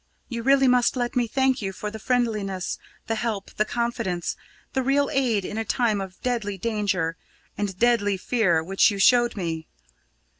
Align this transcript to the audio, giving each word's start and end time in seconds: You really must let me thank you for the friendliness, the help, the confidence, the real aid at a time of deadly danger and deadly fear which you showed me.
You 0.29 0.41
really 0.41 0.67
must 0.67 0.95
let 0.95 1.15
me 1.15 1.27
thank 1.27 1.61
you 1.61 1.71
for 1.71 1.91
the 1.91 1.99
friendliness, 1.99 2.79
the 3.05 3.13
help, 3.13 3.51
the 3.57 3.65
confidence, 3.65 4.35
the 4.73 4.81
real 4.81 5.11
aid 5.11 5.45
at 5.45 5.57
a 5.59 5.63
time 5.63 6.01
of 6.01 6.19
deadly 6.23 6.57
danger 6.57 7.17
and 7.55 7.77
deadly 7.77 8.17
fear 8.17 8.63
which 8.63 8.89
you 8.89 8.97
showed 8.97 9.35
me. 9.37 9.67